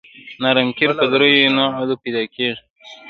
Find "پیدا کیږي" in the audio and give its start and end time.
2.03-2.59